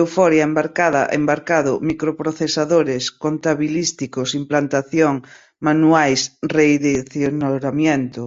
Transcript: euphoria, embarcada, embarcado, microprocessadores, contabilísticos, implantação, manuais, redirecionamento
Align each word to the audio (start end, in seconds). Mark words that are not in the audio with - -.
euphoria, 0.00 0.44
embarcada, 0.50 1.02
embarcado, 1.18 1.72
microprocessadores, 1.90 3.04
contabilísticos, 3.24 4.28
implantação, 4.42 5.12
manuais, 5.66 6.20
redirecionamento 6.56 8.22